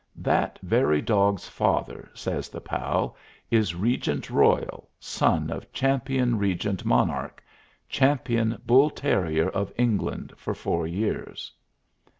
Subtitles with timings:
[0.31, 3.15] "]"That very dog's father," says the pal,
[3.51, 7.43] "is Regent Royal, son of Champion Regent Monarch,
[7.87, 11.51] champion bull terrier of England for four years."